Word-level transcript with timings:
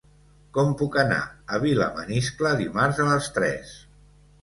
Com 0.57 0.71
puc 0.79 0.97
anar 1.01 1.19
a 1.57 1.61
Vilamaniscle 1.67 2.57
dimarts 2.65 3.07
a 3.07 3.09
les 3.15 3.33
tres? 3.41 3.81